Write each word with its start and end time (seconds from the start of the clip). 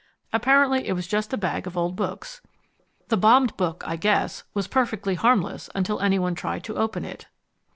Apparently 0.33 0.87
it 0.87 0.93
was 0.93 1.05
just 1.05 1.31
a 1.31 1.37
bag 1.37 1.67
of 1.67 1.77
old 1.77 1.95
books. 1.95 2.41
The 3.09 3.17
bombed 3.17 3.55
book, 3.55 3.83
I 3.85 3.97
guess, 3.97 4.43
was 4.55 4.67
perfectly 4.67 5.13
harmless 5.13 5.69
until 5.75 5.99
any 5.99 6.17
one 6.17 6.33
tried 6.33 6.63
to 6.63 6.75
open 6.75 7.05
it." 7.05 7.27